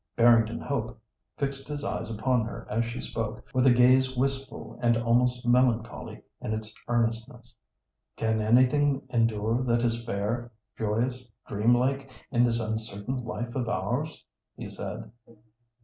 [0.15, 0.99] Barrington Hope
[1.37, 6.23] fixed his eyes upon her as she spoke with a gaze wistful and almost melancholy
[6.41, 7.53] in its earnestness.
[8.15, 14.25] "Can anything endure that is fair, joyous, dreamlike, in this uncertain life of ours?"
[14.57, 15.11] he said.